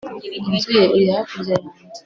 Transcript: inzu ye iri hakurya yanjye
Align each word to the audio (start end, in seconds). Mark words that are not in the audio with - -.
inzu 0.49 0.69
ye 0.77 0.83
iri 0.97 1.05
hakurya 1.15 1.51
yanjye 1.55 1.81